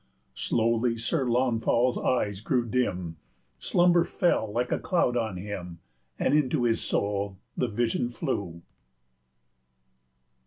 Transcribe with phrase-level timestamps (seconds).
[0.31, 3.17] 105 Slowly Sir Launfal's eyes grew dim,
[3.59, 5.77] Slumber fell like a cloud on him,
[6.17, 8.63] And into his soul the vision flew.